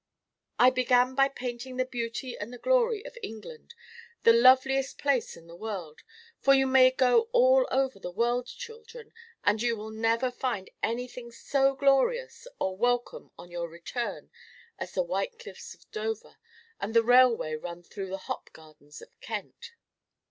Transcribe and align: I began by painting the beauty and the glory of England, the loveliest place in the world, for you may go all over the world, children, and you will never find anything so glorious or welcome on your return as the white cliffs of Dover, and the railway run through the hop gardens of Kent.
I 0.57 0.71
began 0.71 1.13
by 1.13 1.27
painting 1.29 1.77
the 1.77 1.85
beauty 1.85 2.35
and 2.35 2.51
the 2.51 2.57
glory 2.57 3.05
of 3.05 3.19
England, 3.21 3.75
the 4.23 4.33
loveliest 4.33 4.97
place 4.97 5.37
in 5.37 5.45
the 5.45 5.55
world, 5.55 5.99
for 6.39 6.55
you 6.55 6.65
may 6.65 6.89
go 6.89 7.29
all 7.33 7.67
over 7.69 7.99
the 7.99 8.09
world, 8.09 8.47
children, 8.47 9.13
and 9.43 9.61
you 9.61 9.75
will 9.75 9.91
never 9.91 10.31
find 10.31 10.71
anything 10.81 11.31
so 11.31 11.75
glorious 11.75 12.47
or 12.59 12.75
welcome 12.75 13.29
on 13.37 13.51
your 13.51 13.69
return 13.69 14.31
as 14.79 14.93
the 14.95 15.03
white 15.03 15.37
cliffs 15.37 15.75
of 15.75 15.91
Dover, 15.91 16.37
and 16.79 16.95
the 16.95 17.03
railway 17.03 17.53
run 17.53 17.83
through 17.83 18.09
the 18.09 18.17
hop 18.25 18.51
gardens 18.53 19.03
of 19.03 19.09
Kent. 19.19 19.73